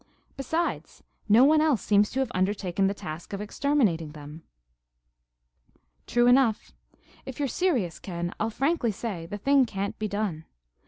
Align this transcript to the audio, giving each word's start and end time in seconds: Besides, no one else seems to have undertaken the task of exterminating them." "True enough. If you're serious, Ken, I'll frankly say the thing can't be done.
Besides, 0.35 1.03
no 1.29 1.43
one 1.43 1.61
else 1.61 1.83
seems 1.83 2.09
to 2.09 2.21
have 2.21 2.31
undertaken 2.33 2.87
the 2.87 2.95
task 2.95 3.33
of 3.33 3.39
exterminating 3.39 4.13
them." 4.13 4.41
"True 6.07 6.25
enough. 6.25 6.71
If 7.23 7.37
you're 7.37 7.47
serious, 7.47 7.99
Ken, 7.99 8.33
I'll 8.39 8.49
frankly 8.49 8.91
say 8.91 9.27
the 9.27 9.37
thing 9.37 9.67
can't 9.67 9.99
be 9.99 10.07
done. 10.07 10.45